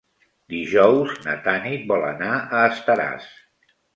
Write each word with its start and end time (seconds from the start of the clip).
Dijous 0.53 1.11
na 1.25 1.35
Tanit 1.49 1.85
vol 1.93 2.07
anar 2.09 2.31
a 2.61 2.65
Estaràs. 2.73 3.31